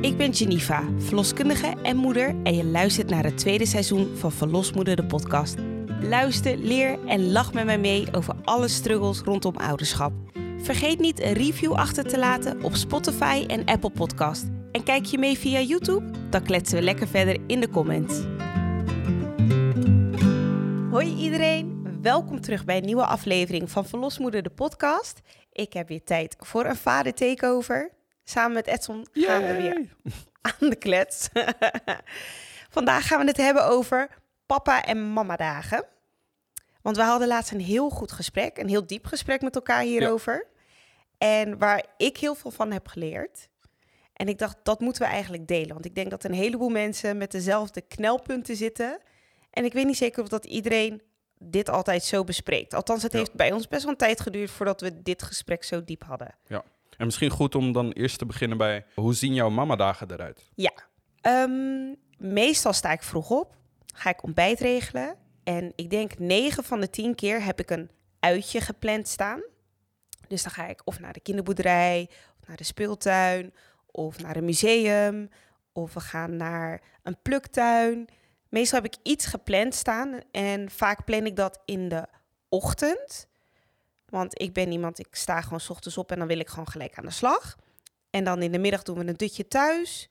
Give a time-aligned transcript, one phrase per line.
[0.00, 4.96] Ik ben Geneva, verloskundige en moeder en je luistert naar het tweede seizoen van Verlosmoeder
[4.96, 5.56] de podcast.
[6.00, 10.12] Luister, leer en lach met mij mee over alle struggles rondom ouderschap.
[10.58, 14.46] Vergeet niet een review achter te laten op Spotify en Apple Podcast.
[14.70, 16.10] En kijk je mee via YouTube?
[16.30, 18.20] Dan kletsen we lekker verder in de comments.
[20.90, 21.71] Hoi iedereen,
[22.02, 25.20] welkom terug bij een nieuwe aflevering van Verlosmoeder de podcast.
[25.52, 27.90] Ik heb weer tijd voor een vader takeover.
[28.24, 29.88] Samen met Edson gaan we weer
[30.60, 31.28] aan de klets.
[32.76, 34.08] Vandaag gaan we het hebben over
[34.46, 35.84] papa en mama dagen.
[36.80, 40.46] Want we hadden laatst een heel goed gesprek, een heel diep gesprek met elkaar hierover.
[41.18, 43.48] En waar ik heel veel van heb geleerd.
[44.12, 45.72] En ik dacht, dat moeten we eigenlijk delen.
[45.72, 48.98] Want ik denk dat een heleboel mensen met dezelfde knelpunten zitten.
[49.50, 51.02] En ik weet niet zeker of dat iedereen
[51.42, 52.74] dit altijd zo bespreekt.
[52.74, 53.18] Althans, het Ja.
[53.18, 56.34] heeft bij ons best wel een tijd geduurd voordat we dit gesprek zo diep hadden.
[56.46, 56.62] Ja.
[56.96, 60.50] En misschien goed om dan eerst te beginnen bij hoe zien jouw mamadagen eruit?
[60.54, 60.72] Ja.
[61.20, 63.54] Ehm, meestal sta ik vroeg op,
[63.94, 65.16] ga ik ontbijt regelen.
[65.44, 69.42] En ik denk 9 van de 10 keer heb ik een uitje gepland staan.
[70.28, 72.08] Dus dan ga ik of naar de kinderboerderij,
[72.40, 73.54] of naar de speeltuin,
[73.86, 75.28] of naar een museum,
[75.72, 78.08] of we gaan naar een pluktuin.
[78.52, 82.06] Meestal heb ik iets gepland staan en vaak plan ik dat in de
[82.48, 83.26] ochtend.
[84.08, 86.68] Want ik ben iemand, ik sta gewoon 's ochtends op en dan wil ik gewoon
[86.68, 87.56] gelijk aan de slag.
[88.10, 90.10] En dan in de middag doen we een dutje thuis.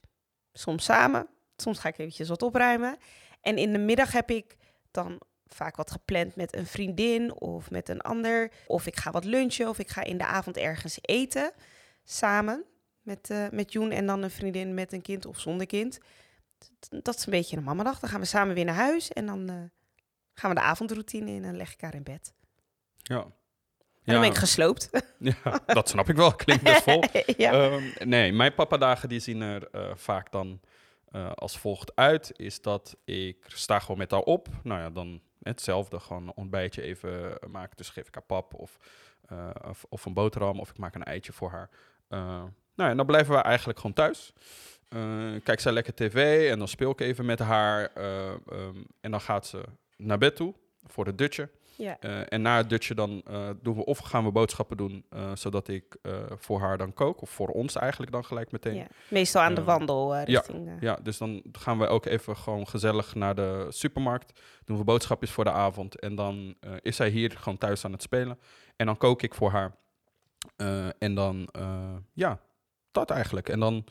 [0.54, 2.98] Soms samen, soms ga ik eventjes wat opruimen.
[3.42, 4.56] En in de middag heb ik
[4.92, 8.52] dan vaak wat gepland met een vriendin of met een ander.
[8.68, 11.52] Of ik ga wat lunchen of ik ga in de avond ergens eten
[12.04, 12.64] samen
[13.02, 16.00] met, eh met Joen en dan een vriendin met een kind of zonder kind.
[16.90, 18.00] Dat is een beetje een mamadag.
[18.00, 19.56] Dan gaan we samen weer naar huis en dan eh,
[20.34, 22.34] gaan we de avondroutine in en leg ik haar in bed.
[22.98, 23.20] Ja.
[24.04, 24.90] En dan ben ik gesloopt.
[25.44, 26.36] ja, dat snap ik wel.
[26.36, 27.04] Klinkt best vol.
[27.38, 27.52] ja.
[27.52, 30.60] Ehm, nee, mijn papadagen die zien er eh, vaak dan
[31.06, 32.32] eh, als volgt uit.
[32.36, 34.48] Is dat ik sta gewoon met haar op.
[34.64, 36.00] Nou ja, dan hetzelfde.
[36.00, 37.78] Gewoon een ontbijtje even maken.
[37.78, 38.78] Dus geef ik haar pap of,
[39.68, 40.60] of, of een boterham.
[40.60, 41.70] Of ik maak een eitje voor haar.
[42.76, 44.34] Nou ja, en dan blijven we eigenlijk gewoon thuis.
[44.92, 45.00] Eh,
[45.44, 47.92] kijk zij lekker tv en dan speel ik even met haar.
[47.94, 49.64] eh, ehm, en dan gaat ze
[49.98, 50.54] naar bed toe
[50.86, 51.50] voor het dutje.
[51.76, 51.98] ja.
[52.00, 53.24] Eh, en na het dutje dan
[53.62, 55.98] doen we of gaan we boodschappen doen, zodat ik
[56.38, 57.22] voor haar dan kook.
[57.22, 58.76] Of voor ons eigenlijk dan gelijk meteen.
[58.76, 58.80] ja.
[58.82, 60.40] Ja, Meestal aan de wandel eh, ja.
[60.40, 60.82] richting...
[60.82, 64.40] eh, dus dan gaan we ook even gewoon gezellig naar de supermarkt.
[64.66, 66.00] Doen we boodschapjes voor de avond.
[66.00, 68.40] En dan is zij hier gewoon thuis aan het spelen.
[68.76, 69.76] En dan kook ik voor haar.
[71.00, 71.50] En dan,
[72.14, 72.40] ja,
[72.92, 73.50] dat eigenlijk.
[73.50, 73.86] En dan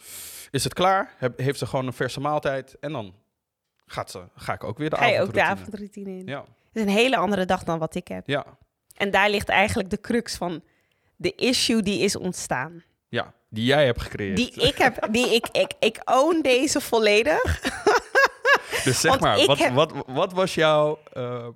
[0.51, 1.15] is het klaar.
[1.17, 2.77] Heb, heeft ze gewoon een verse maaltijd.
[2.81, 3.15] En dan
[3.87, 5.61] gaat ze, ga ik ook weer de Ga je ook de avondroutine.
[5.87, 6.27] avondroutine in.
[6.27, 8.27] Ja, Het is een hele andere dag dan wat ik heb.
[8.27, 8.45] ja,
[8.97, 10.63] En daar ligt eigenlijk de crux van
[11.17, 12.83] de issue die is ontstaan.
[13.09, 13.33] ja.
[13.53, 14.37] Die jij hebt gecreëerd.
[14.37, 17.61] Die ik heb, die ik, ik, ik own deze volledig.
[18.85, 21.47] Dus zeg Want maar, wat, heb- wat, wat was jouw eh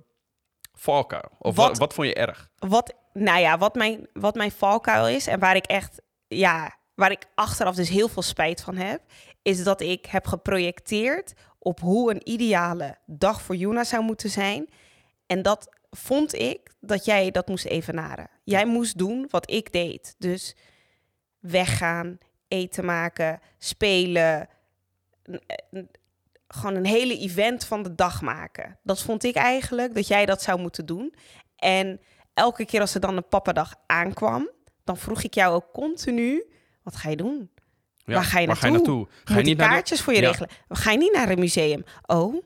[0.73, 1.29] valkuil?
[1.39, 2.49] Of Wat- wat, wat vond je erg?
[2.57, 7.11] Wat, nou ja, wat mijn, wat mijn valkuil is en waar ik echt, ja, waar
[7.11, 9.01] ik achteraf dus heel veel spijt van heb,
[9.41, 14.69] is dat ik heb geprojecteerd op hoe een ideale dag voor Juna zou moeten zijn.
[15.25, 18.29] En dat vond ik dat jij dat moest evenaren.
[18.43, 20.15] Jij moest doen wat ik deed.
[20.17, 20.55] Dus
[21.39, 22.17] weggaan,
[22.47, 24.49] eten maken, spelen.
[26.47, 28.79] Gewoon een hele event van de dag maken.
[28.83, 31.13] Dat vond ik eigenlijk dat jij dat zou moeten doen.
[31.55, 32.01] En
[32.33, 34.49] elke keer als er dan een pappadag aankwam,
[34.83, 36.43] dan vroeg ik jou ook continu:
[36.85, 37.49] wat ga je doen?
[38.05, 38.95] Ja, Waar ga je Waar ga je naartoe?
[38.97, 39.15] naartoe?
[39.23, 40.27] Ga je niet de- kaartjes voor je Ja.
[40.27, 40.49] regelen?
[40.69, 41.83] Ga je niet naar een museum?
[42.05, 42.43] Oh,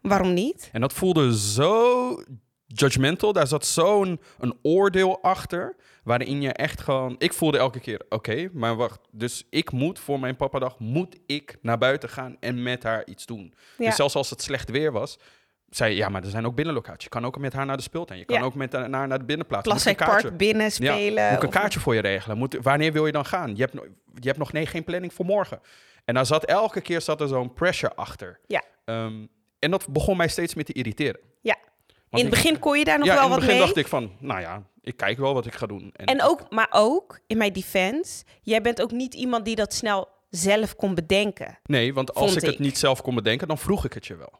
[0.00, 0.68] waarom niet?
[0.72, 2.22] En dat voelde zo
[2.66, 3.32] judgmental.
[3.32, 5.76] Daar zat zo'n een oordeel achter.
[6.04, 7.14] Waarin je echt gewoon...
[7.18, 9.00] Ik voelde elke keer, oké, maar wacht.
[9.10, 13.26] Dus ik moet voor mijn papadag, moet ik naar buiten gaan en met haar iets
[13.26, 13.54] doen.
[13.78, 13.84] Ja.
[13.86, 15.18] Dus zelfs als het slecht weer was,
[15.70, 17.02] zei ja, maar er zijn ook binnenlocaties.
[17.04, 18.18] Je kan ook met haar naar de speeltuin.
[18.18, 18.42] Je kan Ja.
[18.44, 19.68] ook met haar naar de binnenplaats.
[19.68, 21.22] Plastic binnen spelen.
[21.22, 22.36] Ja, moet ik een of- kaartje voor je regelen?
[22.38, 23.56] Moet, wanneer wil je dan gaan?
[23.56, 23.72] Je hebt,
[24.14, 25.60] je hebt nog nee, geen planning voor morgen.
[26.04, 28.40] En daar zat elke keer zat er zo'n pressure achter.
[28.46, 28.62] Ja.
[28.84, 29.26] Ehm,
[29.58, 31.20] en dat begon mij steeds meer te irriteren.
[31.40, 31.56] Ja.
[32.10, 33.66] Want In het begin kon je daar nog ja, wel in het wat begin mee.
[33.66, 35.92] dacht ik van, nou ja, ik kijk wel wat ik ga doen.
[35.94, 40.08] En ook, maar ook, in mijn defense, jij bent ook niet iemand die dat snel
[40.30, 41.58] zelf kon bedenken.
[41.64, 42.42] Nee, want als ik.
[42.42, 44.32] het niet zelf kon bedenken, dan vroeg ik het je wel.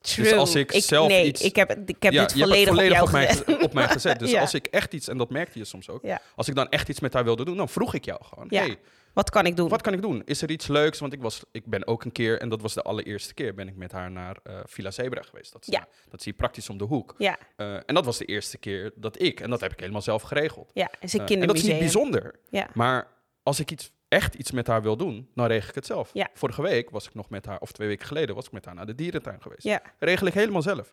[0.00, 0.36] True.
[0.36, 3.44] als ik zelf nee, iets- ik heb, ik heb ja, dit volledig, op mij, gezet.
[3.44, 4.18] ge- op mij gezet.
[4.18, 4.40] Dus Ja.
[4.40, 6.20] als ik echt iets, en dat merkte je soms ook, Ja.
[6.34, 8.76] als ik dan echt iets met haar wilde doen, dan vroeg ik jou gewoon, hey,
[9.12, 9.68] Wat kan ik doen?
[9.68, 10.22] Wat kan ik doen?
[10.24, 10.98] Is er iets leuks?
[10.98, 13.68] Want ik, was, ik ben ook een keer, en dat was de allereerste keer, ben
[13.68, 15.52] ik met haar naar eh, Villa Zebra geweest.
[15.52, 15.86] Dat, is, Ja.
[16.08, 17.14] dat zie je praktisch om de hoek.
[17.18, 20.02] Ja, Eh, en dat was de eerste keer dat ik, en dat heb ik helemaal
[20.02, 20.70] zelf geregeld.
[20.74, 22.34] ja, is een Eh, en dat is niet bijzonder.
[22.50, 22.68] Ja.
[22.74, 23.06] Maar
[23.42, 26.10] als ik iets, echt iets met haar wil doen, dan regel ik het zelf.
[26.12, 26.28] Ja.
[26.34, 28.74] Vorige week was ik nog met haar, of twee weken geleden, was ik met haar
[28.74, 29.62] naar de dierentuin geweest.
[29.62, 30.92] Ja, Regel ik helemaal zelf.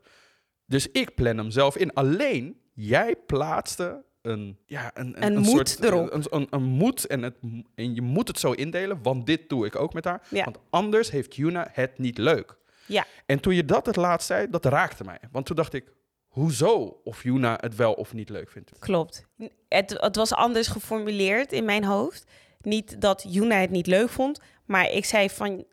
[0.66, 1.94] Dus ik plan hem zelf in.
[1.94, 4.58] Alleen, jij plaatste een...
[4.66, 6.14] Ja, een, Een moed erop.
[6.14, 7.36] Een, een, een moed en, het,
[7.76, 10.22] en je moet het zo indelen, want dit doe ik ook met haar.
[10.30, 10.44] Ja.
[10.44, 12.58] Want anders heeft Juna het niet leuk.
[12.86, 15.20] ja, En toen je dat het laatst zei, dat raakte mij.
[15.32, 15.94] Want toen dacht ik,
[16.28, 18.72] hoezo of Juna het wel of niet leuk vindt?
[18.80, 19.26] klopt.
[19.68, 22.32] Het, het was anders geformuleerd in mijn hoofd.
[22.66, 25.66] Niet dat Juna het niet leuk vond, maar ik zei van,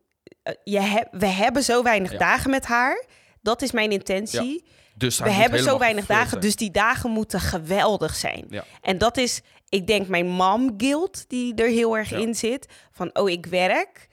[0.43, 2.19] eh, je heb, we hebben zo weinig Ja.
[2.19, 3.05] dagen met haar.
[3.43, 4.65] Dat is mijn intentie.
[4.95, 6.41] Dus We hebben zo weinig dagen, zijn.
[6.41, 8.45] dus die dagen moeten geweldig zijn.
[8.49, 8.65] Ja.
[8.81, 12.67] En dat is, ik denk, mijn mom guilt die er heel erg in zit.
[12.93, 14.09] Van, oh, ik werk.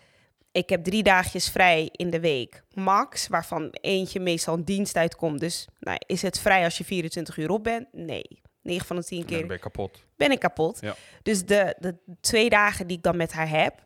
[0.52, 3.28] Ik heb drie dagjes vrij in de week, max.
[3.28, 5.40] Waarvan eentje meestal een dienst uitkomt.
[5.40, 7.88] Dus nou, is het vrij als je 24 uur op bent?
[7.92, 8.42] Nee.
[8.68, 10.04] 9 van de 10 Nee, keer dan ben je kapot.
[10.16, 10.82] ben ik kapot.
[10.82, 10.96] Ja.
[11.24, 13.86] Dus de, de twee dagen die ik dan met haar heb,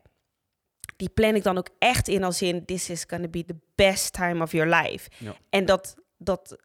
[0.96, 2.64] die plan ik dan ook echt in als in...
[2.64, 5.10] This is gonna be the best time of your life.
[5.18, 5.34] Ja.
[5.48, 6.56] En dat, dat,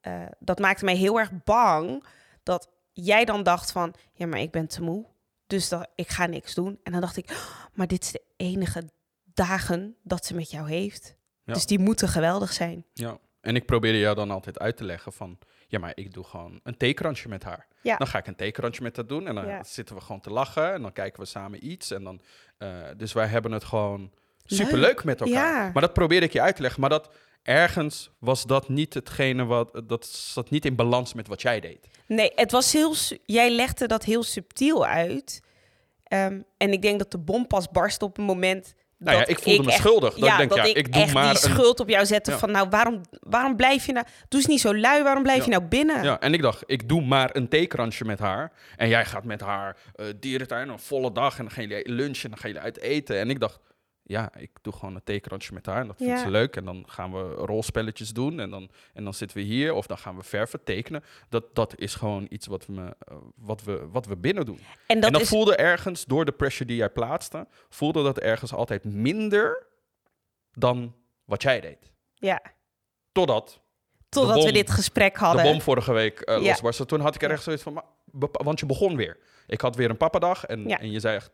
[0.00, 2.04] eh, dat maakte mij heel erg bang
[2.42, 3.94] dat jij dan dacht van...
[4.12, 5.06] Ja, maar ik ben te moe,
[5.46, 6.80] dus dat, ik ga niks doen.
[6.82, 8.84] En dan dacht ik, "Oh, maar dit is de enige
[9.24, 11.16] dagen dat ze met jou heeft.
[11.44, 11.52] Ja.
[11.54, 12.84] Dus die moeten geweldig zijn.
[12.92, 13.18] Ja.
[13.40, 15.38] En ik probeerde jou dan altijd uit te leggen van...
[15.68, 17.66] Ja, maar ik doe gewoon een theekransje met haar.
[17.82, 17.96] Ja.
[17.96, 19.26] Dan ga ik een theekransje met haar doen.
[19.26, 19.62] En dan Ja.
[19.64, 20.72] zitten we gewoon te lachen.
[20.72, 21.90] En dan kijken we samen iets.
[21.90, 22.20] En dan,
[22.58, 24.10] eh, dus wij hebben het gewoon Leuk.
[24.60, 25.64] superleuk met elkaar.
[25.64, 25.70] Ja.
[25.72, 26.80] Maar dat probeerde ik je uit te leggen.
[26.80, 27.10] Maar dat
[27.42, 29.82] ergens was dat niet hetgene wat...
[29.86, 31.88] Dat zat niet in balans met wat jij deed.
[32.06, 32.94] Nee, het was heel.
[33.24, 35.40] Jij legde dat heel subtiel uit.
[36.04, 38.74] Ehm, en ik denk dat de bom pas barst op een moment.
[38.98, 40.14] Nou ja, ik voelde me echt- schuldig.
[40.14, 41.88] Dat ja, ik denk, dat ja, ik, ik doe echt maar die een- schuld op
[41.88, 42.38] jou zette Ja.
[42.38, 44.06] van, nou, waarom, waarom blijf je nou?
[44.28, 45.02] Doe eens niet zo lui.
[45.02, 45.44] Waarom blijf Ja.
[45.44, 46.02] je nou binnen?
[46.02, 48.52] Ja, en ik dacht, ik doe maar een theekransje met haar.
[48.76, 51.38] En jij gaat met haar eh dierentuin, een volle dag.
[51.38, 53.18] En dan gaan jullie lunchen en dan gaan jullie uit eten.
[53.18, 53.58] En ik dacht,
[54.08, 55.80] ja, ik doe gewoon een theekransje met haar.
[55.80, 56.18] En dat vindt Ja.
[56.24, 56.56] ze leuk.
[56.56, 58.40] En dan gaan we rolspelletjes doen.
[58.40, 59.72] En dan, en dan zitten we hier.
[59.72, 61.04] Of dan gaan we verven, tekenen.
[61.28, 64.58] Dat, dat is gewoon iets wat we, eh, wat we, wat we binnen doen.
[64.86, 65.28] En dat, en dat is.
[65.28, 67.46] voelde ergens, door de pressure die jij plaatste...
[67.68, 69.66] voelde dat ergens altijd minder
[70.52, 70.94] dan
[71.24, 71.92] wat jij deed.
[72.14, 72.42] Ja,
[73.12, 73.60] Totdat
[74.08, 75.44] totdat bom- we dit gesprek hadden.
[75.44, 76.48] de bom vorige week eh Ja.
[76.48, 76.86] losbarstte.
[76.86, 77.84] Toen had ik er echt zoiets van, maar,
[78.30, 79.18] want je begon weer.
[79.46, 80.78] Ik had weer een pappadag en, Ja.
[80.80, 81.30] en je zei echt,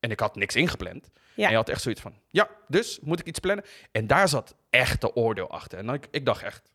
[0.00, 1.10] en ik had niks ingepland.
[1.34, 1.44] Ja.
[1.44, 3.64] En je had echt zoiets van, ja, dus moet ik iets plannen?
[3.92, 5.78] En daar zat echt de oordeel achter.
[5.78, 6.70] En dan, ik, ik dacht echt,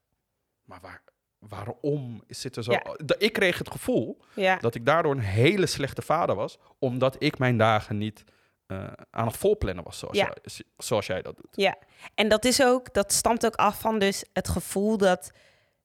[0.64, 1.02] maar waar,
[1.40, 2.72] waarom zit er zo...
[2.72, 2.96] Ja.
[3.18, 4.56] Ik kreeg het gevoel ja.
[4.58, 8.24] dat ik daardoor een hele slechte vader was, omdat ik mijn dagen niet
[8.68, 10.34] eh, aan het volplannen was, zoals, jij,
[10.78, 11.56] zoals jij dat doet.
[11.56, 11.78] Ja,
[12.16, 15.32] en dat is ook, dat stamt ook af van dus het gevoel dat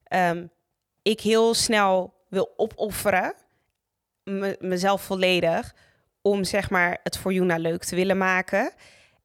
[0.04, 0.46] ehm,
[1.02, 3.34] ik heel snel wil opofferen,
[4.22, 5.74] me- mezelf volledig,
[6.22, 8.72] om zeg maar het voor Juna leuk te willen maken.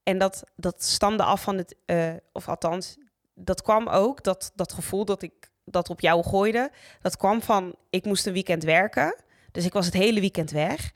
[0.04, 2.98] En dat, dat stamde af van het, eh, of althans,
[3.36, 7.76] dat kwam ook, dat, dat gevoel dat ik dat op jou gooide, dat kwam van,
[7.90, 9.16] ik moest een weekend werken.
[9.52, 10.92] Dus ik was het hele weekend weg.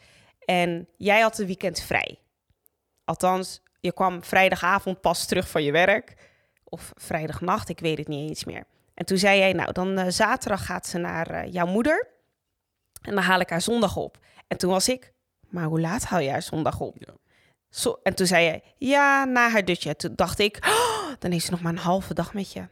[0.46, 2.20] En jij had een weekend vrij.
[3.06, 6.16] Althans, je kwam vrijdagavond pas terug van je werk.
[6.64, 8.64] Of vrijdagnacht, ik weet het niet eens meer.
[8.94, 12.08] En toen zei jij, nou, dan eh, zaterdag gaat ze naar eh, jouw moeder.
[13.02, 14.18] En dan haal ik haar zondag op.
[14.48, 15.14] En toen was ik,
[15.50, 16.96] maar hoe laat haal haar zondag op?
[17.00, 17.13] Ja.
[17.70, 19.96] Zo, en toen zei jij, ja, na haar dutje.
[19.96, 22.68] Toen dacht ik, "Oh, dan heeft ze nog maar een halve dag met je.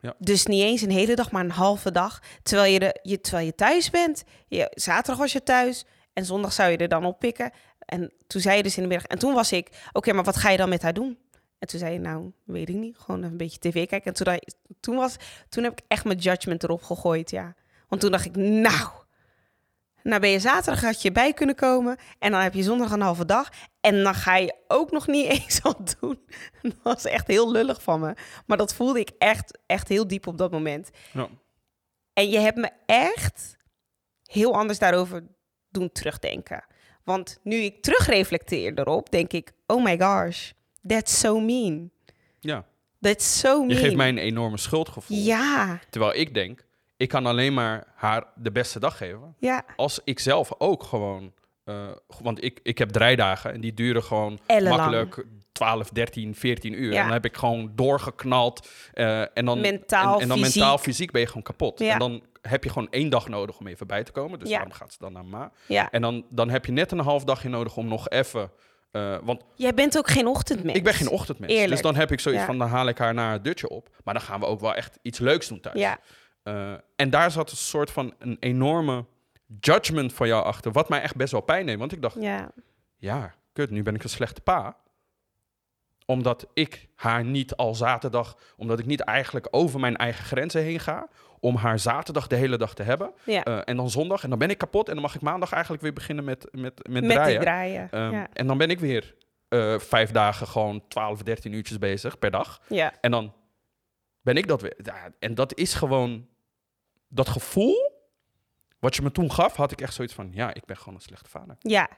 [0.00, 0.14] Ja.
[0.18, 2.22] Dus niet eens een hele dag, maar een halve dag.
[2.42, 4.24] Terwijl je, de, je, terwijl je thuis bent.
[4.46, 5.84] Je, zaterdag was je thuis.
[6.12, 7.50] En zondag zou je er dan oppikken.
[7.78, 9.06] En toen zei je dus in de middag.
[9.06, 11.18] En toen was ik, oké, maar wat ga je dan met haar doen?
[11.58, 12.98] En toen zei je, nou, weet ik niet.
[12.98, 14.14] Gewoon een beetje tv kijken.
[14.14, 14.38] En toen,
[14.80, 15.16] toen, was,
[15.48, 17.54] toen heb ik echt mijn judgment erop gegooid, ja.
[17.88, 18.88] Want toen dacht ik, nou...
[20.08, 21.96] Nou ben je zaterdag, had je bij kunnen komen.
[22.18, 23.48] En dan heb je zondag een halve dag.
[23.80, 26.18] En dan ga je ook nog niet eens wat doen.
[26.62, 28.14] Dat was echt heel lullig van me.
[28.46, 30.90] Maar dat voelde ik echt, echt heel diep op dat moment.
[31.12, 31.28] Ja.
[32.12, 33.56] En je hebt me echt
[34.24, 35.26] heel anders daarover
[35.68, 36.64] doen terugdenken.
[37.04, 39.52] Want nu ik terugreflecteer erop, denk ik...
[39.66, 40.50] Oh my gosh,
[40.86, 41.90] that's so mean.
[42.40, 42.66] ja.
[43.00, 43.68] That's so mean.
[43.68, 45.16] Je geeft mij een enorme schuldgevoel.
[45.16, 46.64] Ja, Terwijl ik denk,
[46.98, 49.34] ik kan alleen maar haar de beste dag geven.
[49.38, 49.64] ja.
[49.76, 51.32] Als ik zelf ook gewoon...
[51.64, 51.86] eh,
[52.20, 54.76] want ik, ik heb draaidagen en die duren gewoon Ellenlang.
[54.92, 56.92] makkelijk 12, 13, 14 uur.
[56.92, 56.96] Ja.
[56.98, 58.68] En dan heb ik gewoon doorgeknald.
[58.92, 60.54] eh, en dan, Mentaal, en, en dan fysiek.
[60.54, 61.78] mentaal, fysiek ben je gewoon kapot.
[61.78, 61.92] Ja.
[61.92, 64.38] En dan heb je gewoon één dag nodig om even bij te komen.
[64.38, 64.54] Dus Ja.
[64.54, 65.52] daarom gaat ze dan naar Ma.
[65.90, 68.50] En dan, dan heb je net een half dagje nodig om nog even
[68.90, 70.76] Eh, want Jij bent ook geen ochtendmens.
[70.78, 71.52] ik ben geen ochtendmens.
[71.52, 71.70] Eerlijk.
[71.70, 73.88] Dus dan heb ik zoiets van, dan haal ik haar naar het dutje op.
[74.04, 75.78] Maar dan gaan we ook wel echt iets leuks doen thuis.
[75.78, 75.98] Ja,
[76.48, 79.04] Eh, en daar zat een soort van een enorme
[79.60, 80.72] judgment van jou achter.
[80.72, 81.78] Wat mij echt best wel pijn deed.
[81.78, 82.50] Want ik dacht, ja.
[82.96, 84.76] ja, kut, nu ben ik een slechte pa.
[86.06, 90.80] Omdat ik haar niet al zaterdag, omdat ik niet eigenlijk over mijn eigen grenzen heen
[90.80, 91.08] ga.
[91.40, 93.12] Om haar zaterdag de hele dag te hebben.
[93.24, 93.44] ja.
[93.44, 94.88] Eh, en dan zondag, en dan ben ik kapot.
[94.88, 97.90] En dan mag ik maandag eigenlijk weer beginnen met, met, met, Met draaien.
[97.90, 98.28] Ehm, ja.
[98.32, 99.14] En dan ben ik weer
[99.48, 102.60] eh, vijf dagen gewoon 12, 13 uurtjes bezig per dag.
[102.68, 102.92] ja.
[103.00, 103.32] En dan
[104.20, 104.76] ben ik dat weer.
[105.18, 106.26] En dat is gewoon
[107.08, 107.96] dat gevoel.
[108.78, 111.00] Wat je me toen gaf, had ik echt zoiets van: ja, ik ben gewoon een
[111.00, 111.56] slechte vader.
[111.58, 111.88] Ja.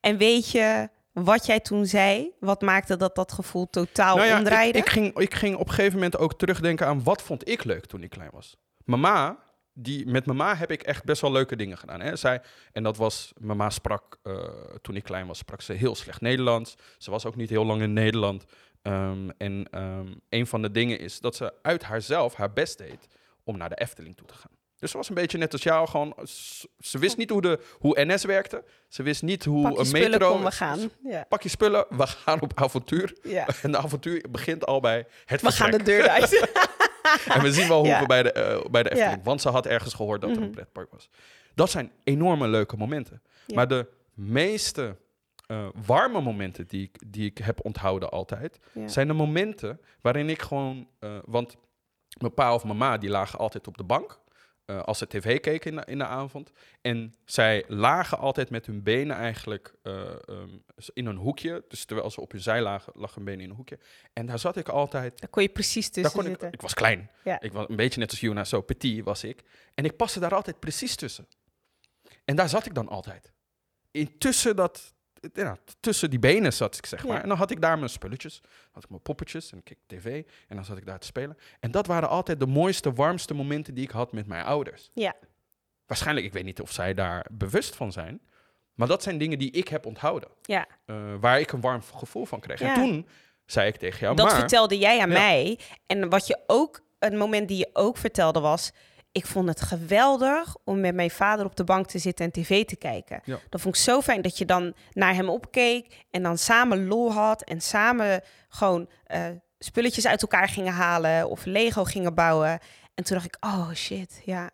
[0.00, 0.88] En weet je
[1.24, 2.30] wat jij toen zei?
[2.40, 4.78] Wat maakte dat dat gevoel totaal nou ja, ik, omdraaide?
[4.78, 7.86] ik, ging, ik ging op een gegeven moment ook terugdenken aan wat vond ik leuk
[7.86, 8.56] toen ik klein was.
[8.84, 9.38] Mama,
[9.72, 12.00] die, met mama heb ik echt best wel leuke dingen gedaan.
[12.00, 12.16] Hè.
[12.16, 14.34] Zij, en dat was, mama sprak, eh,
[14.82, 16.76] toen ik klein was, sprak ze heel slecht Nederlands.
[16.98, 18.44] Ze was ook niet heel lang in Nederland.
[18.82, 23.08] Ehm, en ehm, een van de dingen is dat ze uit haarzelf haar best deed
[23.44, 24.57] om naar de Efteling toe te gaan.
[24.78, 26.14] Dus ze was een beetje net als jou, gewoon,
[26.80, 28.64] ze wist niet hoe, de, hoe NS werkte.
[28.88, 30.32] Ze wist niet hoe Pak je een spullen, metro...
[30.32, 30.90] kom, we gaan.
[31.04, 31.24] Ja.
[31.28, 33.16] Pak je spullen, we gaan op avontuur.
[33.22, 33.46] ja.
[33.62, 36.30] En de avontuur begint al bij het We gaan de deur uit.
[37.34, 38.00] En we zien wel hoe Ja.
[38.00, 39.24] we bij de, eh, bij de Efteling...
[39.24, 40.52] Want ze had ergens gehoord dat er een Mhm.
[40.52, 41.08] pretpark was.
[41.54, 43.22] Dat zijn enorme leuke momenten.
[43.54, 44.96] Maar de meeste
[45.46, 48.58] eh, warme momenten die ik, die ik heb onthouden altijd...
[48.86, 50.88] Zijn de momenten waarin ik gewoon...
[50.98, 51.56] eh, want
[52.20, 54.18] mijn pa of mijn ma die lagen altijd op de bank...
[54.68, 56.50] eh, als ze tv keken in de, in de avond.
[56.80, 60.48] En zij lagen altijd met hun benen eigenlijk eh, ehm,
[60.92, 61.64] in een hoekje.
[61.68, 63.78] Dus terwijl ze op hun zij lagen, lag hun benen in een hoekje.
[64.12, 66.52] En daar zat ik altijd Daar kon je precies daar tussen ik, zitten.
[66.52, 67.10] ik was klein.
[67.24, 67.40] Ja.
[67.40, 69.42] Ik was een beetje net als Juna, zo petit was ik.
[69.74, 71.28] En ik paste daar altijd precies tussen.
[72.24, 73.32] En daar zat ik dan altijd.
[73.90, 74.94] Intussen dat,
[75.32, 77.08] ja, tussen die benen zat ik, zeg Ja.
[77.08, 77.22] maar.
[77.22, 78.40] En dan had ik daar mijn spulletjes,
[78.72, 80.22] had ik mijn poppetjes en keek tv.
[80.48, 81.36] En dan zat ik daar te spelen.
[81.60, 84.90] En dat waren altijd de mooiste, warmste momenten die ik had met mijn ouders.
[84.94, 85.14] Ja.
[85.86, 88.20] Waarschijnlijk, ik weet niet of zij daar bewust van zijn.
[88.74, 90.28] Maar dat zijn dingen die ik heb onthouden.
[90.42, 90.66] Ja.
[90.84, 92.60] eh, waar ik een warm gevoel van kreeg.
[92.60, 92.68] Ja.
[92.68, 93.08] En toen
[93.46, 94.38] zei ik tegen jou, dat maar...
[94.38, 95.18] vertelde jij aan Ja.
[95.18, 95.58] mij.
[95.86, 98.72] En wat je ook, een moment die je ook vertelde was...
[99.12, 102.64] Ik vond het geweldig om met mijn vader op de bank te zitten en tv
[102.64, 103.20] te kijken.
[103.24, 103.38] Ja.
[103.48, 107.12] Dat vond ik zo fijn dat je dan naar hem opkeek en dan samen lol
[107.12, 109.26] had en samen gewoon eh,
[109.58, 112.60] spulletjes uit elkaar gingen halen of Lego gingen bouwen.
[112.94, 114.50] En toen dacht ik, oh shit, ja,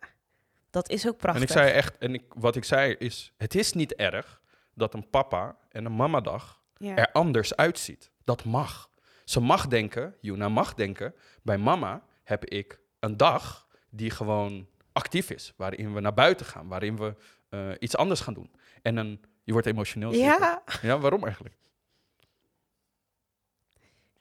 [0.70, 1.42] dat is ook prachtig.
[1.42, 4.40] En ik zei echt, en ik, wat ik zei is, het is niet erg
[4.74, 6.96] dat een papa en een mamadag ja.
[6.96, 8.10] er anders uitziet.
[8.24, 8.90] Dat mag.
[9.24, 13.63] Ze mag denken, Juna mag denken, bij mama heb ik een dag
[13.96, 15.52] die gewoon actief is.
[15.56, 17.14] Waarin we naar buiten gaan, waarin we
[17.48, 18.50] eh, iets anders gaan doen.
[18.82, 20.12] En een, je wordt emotioneel.
[20.12, 20.26] zeker?
[20.40, 21.54] ja, Ja, waarom eigenlijk?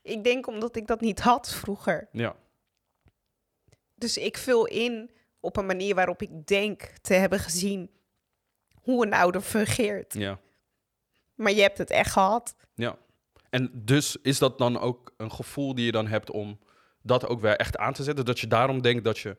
[0.01, 2.07] ik denk omdat ik dat niet had vroeger.
[2.11, 2.35] Ja,
[3.95, 7.89] Dus ik vul in op een manier waarop ik denk te hebben gezien
[8.81, 10.13] hoe een ouder fungeert.
[10.13, 10.39] ja,
[11.35, 12.55] Maar je hebt het echt gehad.
[12.75, 12.97] ja.
[13.49, 16.59] En dus is dat dan ook een gevoel die je dan hebt om
[17.01, 18.25] dat ook weer echt aan te zetten?
[18.25, 19.37] Dat je daarom denkt dat je...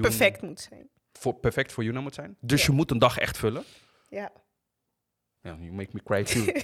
[0.00, 0.88] Perfect moet zijn.
[1.12, 2.36] voor, perfect voor Juna moet zijn.
[2.40, 2.66] Dus Ja.
[2.66, 3.64] je moet een dag echt vullen.
[4.08, 4.32] Ja.
[5.40, 6.44] Ja, you make me cry too.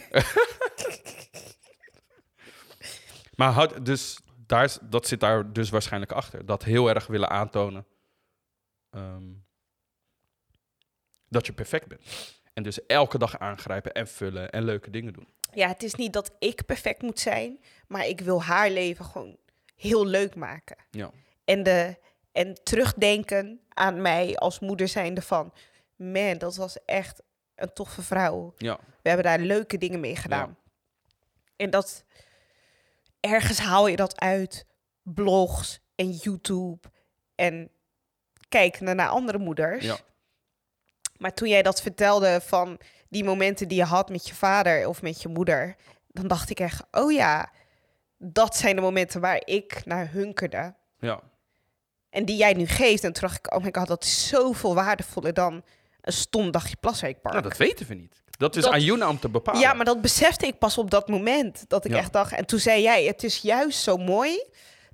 [3.36, 6.46] maar had, dus daar, dat zit daar dus waarschijnlijk achter.
[6.46, 7.86] Dat heel erg willen aantonen
[8.90, 9.32] ehm,
[11.28, 12.02] dat je perfect bent.
[12.52, 15.28] En dus elke dag aangrijpen en vullen en leuke dingen doen.
[15.52, 19.36] ja, het is niet dat ik perfect moet zijn, maar ik wil haar leven gewoon
[19.76, 20.76] heel leuk maken.
[20.90, 21.10] Ja,
[21.44, 21.96] En, de,
[22.34, 25.52] en terugdenken aan mij als moeder zijnde van...
[25.96, 27.22] Man, dat was echt
[27.54, 28.54] een toffe vrouw.
[28.56, 30.58] ja, We hebben daar leuke dingen mee gedaan.
[31.56, 32.04] En dat...
[33.20, 34.66] Ergens haal je dat uit.
[35.02, 36.88] Blogs en YouTube.
[37.34, 37.70] En
[38.48, 39.84] kijken naar andere moeders.
[39.84, 39.98] ja,
[41.16, 45.02] Maar toen jij dat vertelde van die momenten die je had met je vader of
[45.02, 45.76] met je moeder...
[46.06, 47.52] Dan dacht ik echt, oh ja,
[48.18, 50.74] dat zijn de momenten waar ik naar hunkerde.
[50.98, 51.32] ja.
[52.14, 53.04] En die jij nu geeft.
[53.04, 55.62] En toen dacht ik, oh my god, dat is zoveel waardevoller dan
[56.00, 57.34] een stom dagje Plasweekpark.
[57.34, 58.22] Nou, dat weten we niet.
[58.30, 59.60] Dat is Dat- aan Juna om te bepalen.
[59.60, 61.64] ja, maar dat besefte ik pas op dat moment.
[61.68, 61.98] Dat ik Ja.
[61.98, 64.44] echt dacht, en toen zei jij, het is juist zo mooi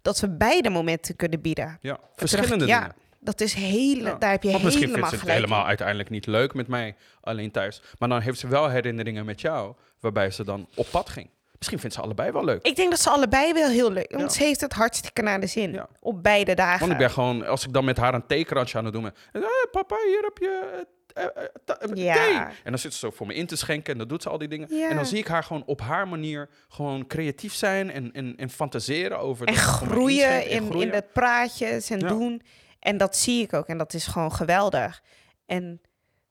[0.03, 1.79] dat we beide momenten kunnen bieden.
[1.81, 2.75] Ja, verschillende ik, dingen.
[2.81, 4.15] Ja, dat is hele, Ja.
[4.15, 5.45] daar heb je Want misschien helemaal vindt ze het gelijk in.
[5.45, 7.83] helemaal uiteindelijk niet leuk met mij alleen thuis.
[7.99, 11.31] Maar dan heeft ze wel herinneringen met jou, waarbij ze dan op pad ging.
[11.61, 12.63] Misschien vindt ze allebei wel leuk.
[12.63, 14.11] Ik denk dat ze allebei wel heel leuk.
[14.11, 14.29] Want Ja.
[14.29, 15.73] ze heeft het hartstikke naar de zin.
[15.73, 15.89] Ja.
[16.01, 16.79] Op beide dagen.
[16.81, 19.15] Want ik ben gewoon, als ik dan met haar een theekransje aan het doen ben.
[19.33, 21.31] en, "Eh, papa, hier heb je eh, eh,
[21.67, 22.15] eh, Ja.
[22.15, 22.35] thee.
[22.37, 24.39] En dan zit ze zo voor me in te schenken en dan doet ze al
[24.39, 24.69] die dingen.
[24.89, 28.51] En dan zie ik haar gewoon op haar manier gewoon creatief zijn en, en, en
[28.51, 29.47] fantaseren over...
[29.47, 30.87] En me groeien inschenkt en in, groeien.
[30.87, 32.43] in de praatjes en doen.
[32.79, 33.67] En dat zie ik ook.
[33.67, 35.03] En dat is gewoon geweldig.
[35.47, 35.81] En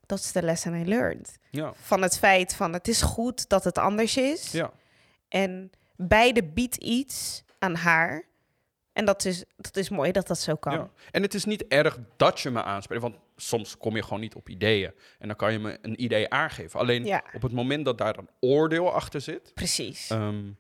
[0.06, 1.38] dat is de lesson I learned.
[1.82, 4.52] Van het feit van het is goed dat het anders is.
[4.52, 4.72] ja,
[5.30, 8.28] En beide biedt iets aan haar.
[8.94, 10.74] En dat is, dat is mooi dat dat zo kan.
[10.74, 10.90] ja.
[11.12, 14.36] En het is niet erg dat je me aanspreekt, want soms kom je gewoon niet
[14.36, 14.92] op ideeën.
[15.20, 16.80] En dan kan je me een idee aangeven.
[16.80, 17.24] Alleen Ja.
[17.34, 20.10] op het moment dat daar een oordeel achter zit, Precies.
[20.10, 20.52] ehm,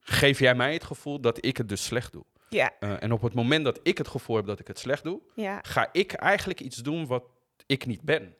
[0.00, 2.24] geef jij mij het gevoel dat ik het dus slecht doe.
[2.48, 5.02] ja, Eh, en op het moment dat ik het gevoel heb dat ik het slecht
[5.04, 7.24] doe, ja, ga ik eigenlijk iets doen wat
[7.66, 8.34] ik niet ben.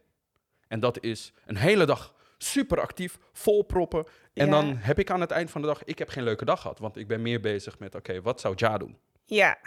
[0.68, 4.04] En dat is een hele dag super actief, vol proppen.
[4.34, 4.50] En Ja.
[4.52, 6.78] dan heb ik aan het eind van de dag, ik heb geen leuke dag gehad.
[6.78, 8.96] Want ik ben meer bezig met, oké, wat zou Ja doen?
[9.24, 9.58] ja.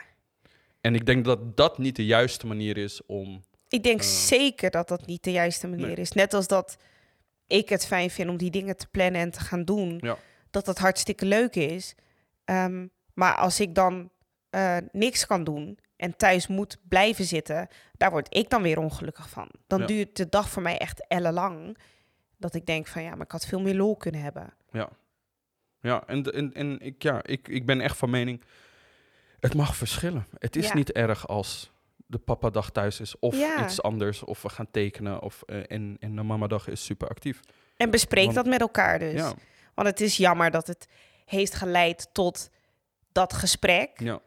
[0.82, 3.44] En ik denk dat dat niet de juiste manier is om...
[3.68, 4.06] Ik denk Eh.
[4.08, 5.96] zeker dat dat niet de juiste manier Nee.
[5.96, 6.12] is.
[6.12, 6.78] Net als dat
[7.48, 9.98] ik het fijn vind om die dingen te plannen en te gaan doen.
[10.02, 10.18] Ja.
[10.50, 11.96] Dat dat hartstikke leuk is.
[12.46, 14.10] Ehm, maar als ik dan
[14.50, 19.30] eh, niks kan doen en thuis moet blijven zitten, daar word ik dan weer ongelukkig
[19.30, 19.50] van.
[19.68, 19.86] Dan Ja.
[19.86, 21.78] duurt de dag voor mij echt ellenlang.
[22.42, 24.54] Dat ik denk van ja, maar ik had veel meer lol kunnen hebben.
[24.72, 24.90] Ja,
[25.82, 28.42] ja en, en, en ik, ja, ik, ik ben echt van mening,
[29.40, 30.28] het mag verschillen.
[30.38, 30.74] Het is Ja.
[30.74, 31.72] niet erg als
[32.06, 33.64] de papadag thuis is of Ja.
[33.64, 34.24] iets anders.
[34.24, 37.40] Of we gaan tekenen of, eh, en, en de mamadag is super actief.
[37.78, 39.14] En bespreek Want- dat met elkaar dus.
[39.14, 39.34] Ja,
[39.74, 40.88] Want het is jammer dat het
[41.26, 42.50] heeft geleid tot
[43.12, 44.00] dat gesprek.
[44.00, 44.20] ja,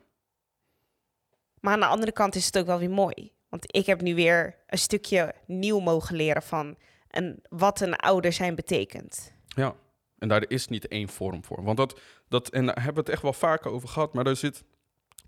[1.61, 3.33] Maar aan de andere kant is het ook wel weer mooi.
[3.49, 6.77] Want ik heb nu weer een stukje nieuw mogen leren van
[7.17, 9.33] een, wat een ouder zijn betekent.
[9.49, 9.75] ja.
[10.19, 11.63] En daar is niet één vorm voor.
[11.65, 14.37] Want dat, dat, en daar hebben we het echt wel vaker over gehad, maar er
[14.37, 14.65] zit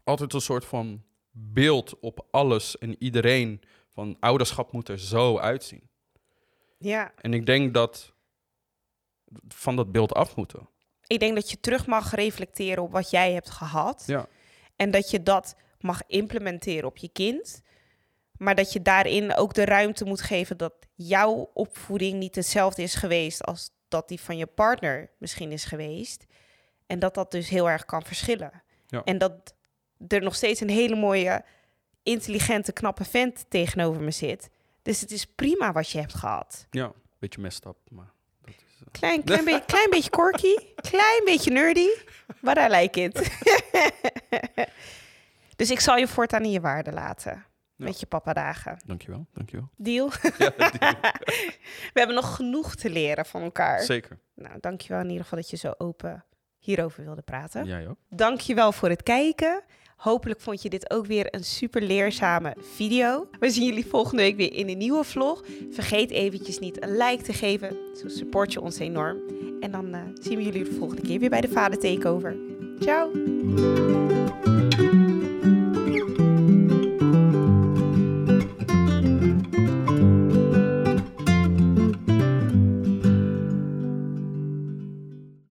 [0.04, 5.88] altijd een soort van beeld op alles en iedereen van ouderschap moet er zo uitzien.
[6.78, 8.12] Ja, En ik denk dat
[9.48, 10.68] van dat beeld af moeten.
[11.06, 14.02] ik denk dat je terug mag reflecteren op wat jij hebt gehad.
[14.06, 14.26] Ja,
[14.76, 17.60] En dat je dat mag implementeren op je kind.
[18.38, 22.94] Maar dat je daarin ook de ruimte moet geven dat jouw opvoeding niet hetzelfde is
[22.94, 26.24] geweest als dat die van je partner misschien is geweest.
[26.86, 28.62] En dat dat dus heel erg kan verschillen.
[28.86, 29.02] Ja.
[29.04, 29.54] En dat
[30.08, 31.44] er nog steeds een hele mooie,
[32.02, 34.48] intelligente, knappe vent tegenover me zit.
[34.82, 36.66] Dus het is prima wat je hebt gehad.
[36.70, 36.92] ja.
[37.18, 38.10] beetje messed up, maar
[38.42, 38.80] dat is...
[38.80, 41.88] eh, Klein, klein, beetje, klein beetje quirky, klein beetje nerdy,
[42.40, 43.30] but I like it.
[45.56, 47.44] dus ik zal je voortaan in je waarde laten.
[47.76, 48.78] Met je papadagen.
[48.86, 49.68] Dankjewel, dankjewel.
[49.76, 50.10] Deal?
[50.38, 50.78] Ja, die-
[51.92, 53.80] We hebben nog genoeg te leren van elkaar.
[53.82, 54.18] zeker.
[54.34, 56.24] Nou, dankjewel in ieder geval dat je zo open
[56.58, 57.64] hierover wilde praten.
[57.64, 57.96] Jij ook.
[58.08, 59.62] Dankjewel voor het kijken.
[59.96, 63.28] Hopelijk vond je dit ook weer een super leerzame video.
[63.40, 65.44] We zien jullie volgende week weer in een nieuwe vlog.
[65.70, 67.76] Vergeet eventjes niet een like te geven.
[67.96, 69.18] Zo support je ons enorm.
[69.60, 72.36] En dan eh, zien we jullie de volgende keer weer bij de Vader Takeover.
[72.80, 73.10] Ciao!